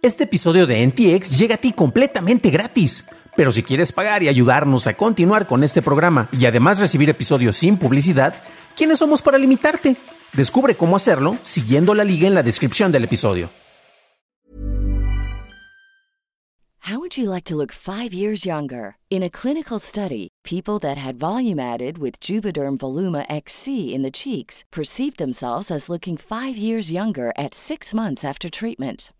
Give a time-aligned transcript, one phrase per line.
[0.00, 3.08] Este episodio de NTX llega a ti completamente gratis.
[3.36, 7.56] Pero si quieres pagar y ayudarnos a continuar con este programa y además recibir episodios
[7.56, 8.34] sin publicidad,
[8.76, 9.96] ¿quiénes somos para limitarte?
[10.34, 13.50] Descubre cómo hacerlo siguiendo la liga en la descripción del episodio.
[16.88, 18.98] How would you like to look 5 years younger?
[19.10, 24.12] In a clinical study, people that had volume added with Juvederm Voluma XC in the
[24.12, 29.10] cheeks perceived themselves as looking 5 years younger at 6 months after treatment.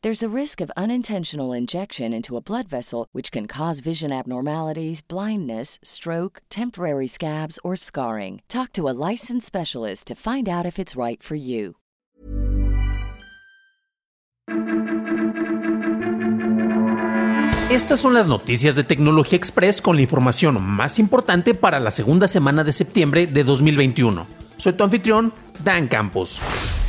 [0.00, 5.00] There's a risk of unintentional injection into a blood vessel, which can cause vision abnormalities,
[5.02, 8.40] blindness, stroke, temporary scabs, or scarring.
[8.46, 11.74] Talk to a licensed specialist to find out if it's right for you.
[17.68, 22.28] Estas son las noticias de Tecnología Express con la información más importante para la segunda
[22.28, 24.28] semana de septiembre de 2021.
[24.58, 25.32] Soy tu anfitrión,
[25.64, 26.40] Dan Campos.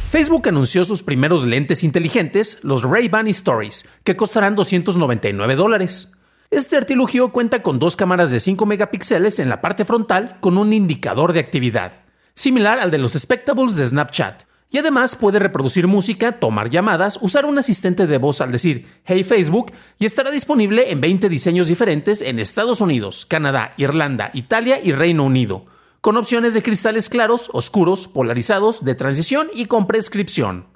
[0.09, 6.13] Facebook anunció sus primeros lentes inteligentes, los Ray-Ban Stories, que costarán 299 dólares.
[6.49, 10.73] Este artilugio cuenta con dos cámaras de 5 megapíxeles en la parte frontal con un
[10.73, 11.99] indicador de actividad,
[12.33, 17.45] similar al de los Spectables de Snapchat, y además puede reproducir música, tomar llamadas, usar
[17.45, 22.21] un asistente de voz al decir Hey Facebook y estará disponible en 20 diseños diferentes
[22.21, 25.67] en Estados Unidos, Canadá, Irlanda, Italia y Reino Unido,
[26.02, 30.67] con opciones de cristales claros, oscuros, polarizados, de transición y con prescripción.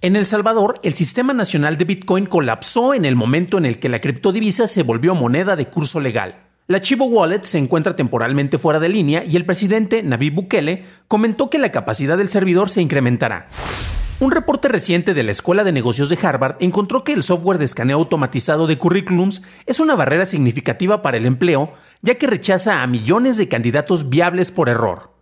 [0.00, 3.88] En El Salvador, el Sistema Nacional de Bitcoin colapsó en el momento en el que
[3.88, 6.48] la criptodivisa se volvió moneda de curso legal.
[6.66, 11.50] La Chivo Wallet se encuentra temporalmente fuera de línea y el presidente Nayib Bukele comentó
[11.50, 13.46] que la capacidad del servidor se incrementará.
[14.20, 17.64] Un reporte reciente de la Escuela de Negocios de Harvard encontró que el software de
[17.64, 22.86] escaneo automatizado de currículums es una barrera significativa para el empleo, ya que rechaza a
[22.86, 25.12] millones de candidatos viables por error.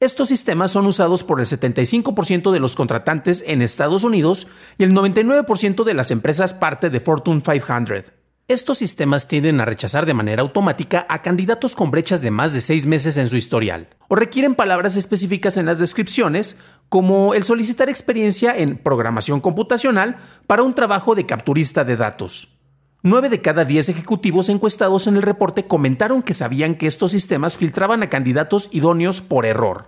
[0.00, 4.92] Estos sistemas son usados por el 75% de los contratantes en Estados Unidos y el
[4.94, 8.12] 99% de las empresas parte de Fortune 500.
[8.48, 12.60] Estos sistemas tienden a rechazar de manera automática a candidatos con brechas de más de
[12.60, 17.88] seis meses en su historial, o requieren palabras específicas en las descripciones, como el solicitar
[17.88, 20.16] experiencia en programación computacional
[20.48, 22.58] para un trabajo de capturista de datos.
[23.04, 27.56] Nueve de cada diez ejecutivos encuestados en el reporte comentaron que sabían que estos sistemas
[27.56, 29.86] filtraban a candidatos idóneos por error.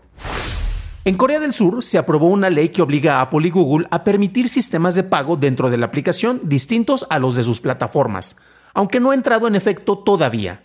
[1.06, 4.04] En Corea del Sur se aprobó una ley que obliga a Apple y Google a
[4.04, 8.38] permitir sistemas de pago dentro de la aplicación distintos a los de sus plataformas,
[8.72, 10.62] aunque no ha entrado en efecto todavía.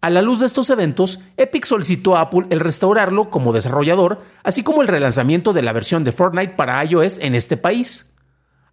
[0.00, 4.64] A la luz de estos eventos, Epic solicitó a Apple el restaurarlo como desarrollador, así
[4.64, 8.16] como el relanzamiento de la versión de Fortnite para iOS en este país.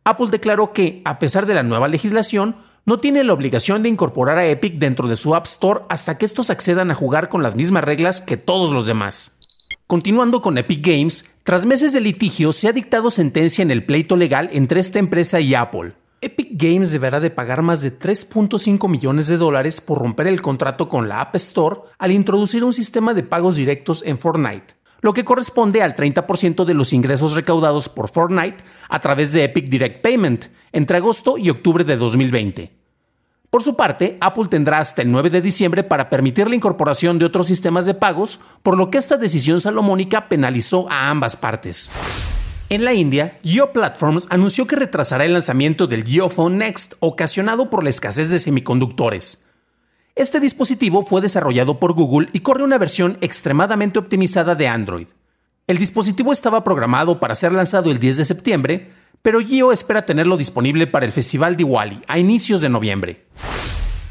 [0.03, 4.40] Apple declaró que, a pesar de la nueva legislación, no tiene la obligación de incorporar
[4.40, 7.56] a Epic dentro de su App Store hasta que estos accedan a jugar con las
[7.56, 9.43] mismas reglas que todos los demás.
[9.88, 14.16] Continuando con Epic Games, tras meses de litigio se ha dictado sentencia en el pleito
[14.16, 15.94] legal entre esta empresa y Apple.
[16.22, 20.88] Epic Games deberá de pagar más de 3.5 millones de dólares por romper el contrato
[20.88, 25.26] con la App Store al introducir un sistema de pagos directos en Fortnite, lo que
[25.26, 30.46] corresponde al 30% de los ingresos recaudados por Fortnite a través de Epic Direct Payment
[30.72, 32.83] entre agosto y octubre de 2020.
[33.53, 37.25] Por su parte, Apple tendrá hasta el 9 de diciembre para permitir la incorporación de
[37.25, 41.91] otros sistemas de pagos, por lo que esta decisión salomónica penalizó a ambas partes.
[42.69, 47.84] En la India, Geo Platforms anunció que retrasará el lanzamiento del Geophone Next, ocasionado por
[47.84, 49.52] la escasez de semiconductores.
[50.16, 55.09] Este dispositivo fue desarrollado por Google y corre una versión extremadamente optimizada de Android.
[55.67, 58.91] El dispositivo estaba programado para ser lanzado el 10 de septiembre,
[59.23, 63.25] pero Gio espera tenerlo disponible para el Festival Diwali a inicios de noviembre.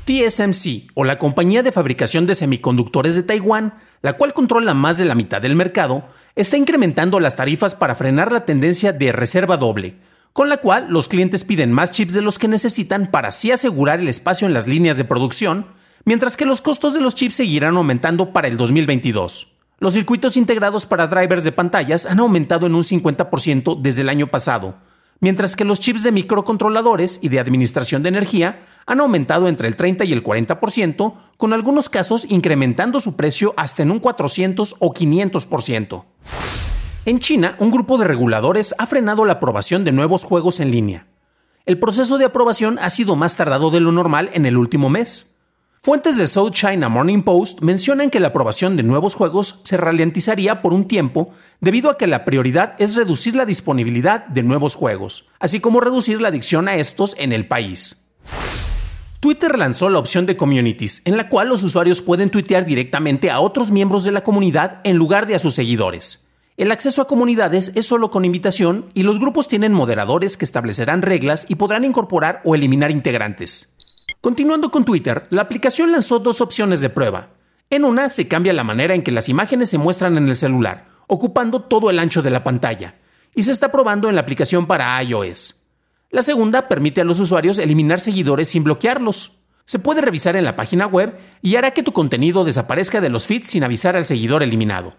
[0.06, 5.04] TSMC, o la compañía de fabricación de semiconductores de Taiwán, la cual controla más de
[5.04, 9.96] la mitad del mercado, está incrementando las tarifas para frenar la tendencia de reserva doble,
[10.32, 14.00] con la cual los clientes piden más chips de los que necesitan para así asegurar
[14.00, 15.66] el espacio en las líneas de producción,
[16.06, 19.58] mientras que los costos de los chips seguirán aumentando para el 2022.
[19.78, 24.28] Los circuitos integrados para drivers de pantallas han aumentado en un 50% desde el año
[24.28, 24.76] pasado,
[25.22, 29.76] mientras que los chips de microcontroladores y de administración de energía han aumentado entre el
[29.76, 34.92] 30 y el 40%, con algunos casos incrementando su precio hasta en un 400 o
[34.92, 36.04] 500%.
[37.06, 41.06] En China, un grupo de reguladores ha frenado la aprobación de nuevos juegos en línea.
[41.66, 45.31] El proceso de aprobación ha sido más tardado de lo normal en el último mes.
[45.84, 50.62] Fuentes de South China Morning Post mencionan que la aprobación de nuevos juegos se ralentizaría
[50.62, 51.30] por un tiempo
[51.60, 56.20] debido a que la prioridad es reducir la disponibilidad de nuevos juegos, así como reducir
[56.20, 58.06] la adicción a estos en el país.
[59.18, 63.40] Twitter lanzó la opción de Communities, en la cual los usuarios pueden tuitear directamente a
[63.40, 66.28] otros miembros de la comunidad en lugar de a sus seguidores.
[66.56, 71.02] El acceso a comunidades es solo con invitación y los grupos tienen moderadores que establecerán
[71.02, 73.71] reglas y podrán incorporar o eliminar integrantes.
[74.22, 77.30] Continuando con Twitter, la aplicación lanzó dos opciones de prueba.
[77.70, 80.86] En una se cambia la manera en que las imágenes se muestran en el celular,
[81.08, 82.94] ocupando todo el ancho de la pantalla,
[83.34, 85.66] y se está probando en la aplicación para iOS.
[86.10, 89.40] La segunda permite a los usuarios eliminar seguidores sin bloquearlos.
[89.64, 93.26] Se puede revisar en la página web y hará que tu contenido desaparezca de los
[93.26, 94.94] feeds sin avisar al seguidor eliminado.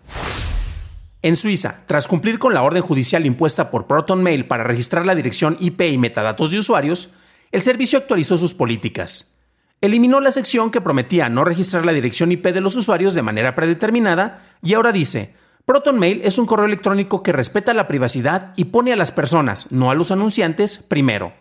[1.21, 5.55] En Suiza, tras cumplir con la orden judicial impuesta por ProtonMail para registrar la dirección
[5.61, 7.13] IP y metadatos de usuarios,
[7.53, 9.37] el servicio actualizó sus políticas.
[9.79, 13.53] Eliminó la sección que prometía no registrar la dirección IP de los usuarios de manera
[13.53, 15.35] predeterminada y ahora dice,
[15.65, 19.91] ProtonMail es un correo electrónico que respeta la privacidad y pone a las personas, no
[19.91, 21.31] a los anunciantes, primero.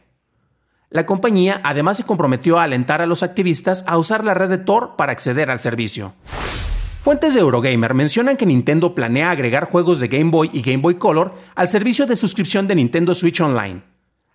[0.91, 4.59] La compañía además se comprometió a alentar a los activistas a usar la red de
[4.59, 6.13] Tor para acceder al servicio.
[7.01, 10.97] Fuentes de Eurogamer mencionan que Nintendo planea agregar juegos de Game Boy y Game Boy
[10.97, 13.92] Color al servicio de suscripción de Nintendo Switch Online.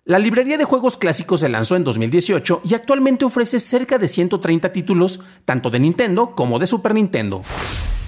[0.08, 4.72] La librería de juegos clásicos se lanzó en 2018 y actualmente ofrece cerca de 130
[4.72, 7.42] títulos, tanto de Nintendo como de Super Nintendo.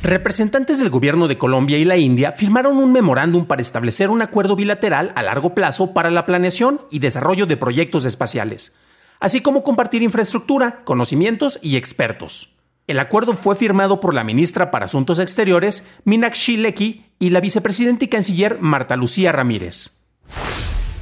[0.03, 4.57] Representantes del gobierno de Colombia y la India firmaron un memorándum para establecer un acuerdo
[4.57, 8.79] bilateral a largo plazo para la planeación y desarrollo de proyectos espaciales,
[9.19, 12.57] así como compartir infraestructura, conocimientos y expertos.
[12.87, 18.07] El acuerdo fue firmado por la ministra para Asuntos Exteriores, Minakshi Lecky, y la vicepresidenta
[18.07, 20.00] y canciller Marta Lucía Ramírez.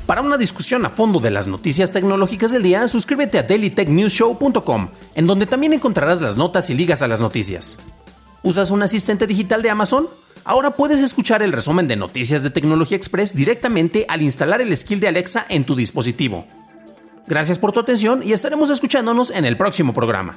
[0.09, 5.27] Para una discusión a fondo de las noticias tecnológicas del día, suscríbete a dailytechnewsshow.com, en
[5.27, 7.77] donde también encontrarás las notas y ligas a las noticias.
[8.43, 10.09] ¿Usas un asistente digital de Amazon?
[10.45, 14.99] Ahora puedes escuchar el resumen de Noticias de Tecnología Express directamente al instalar el skill
[14.99, 16.47] de Alexa en tu dispositivo.
[17.27, 20.37] Gracias por tu atención y estaremos escuchándonos en el próximo programa.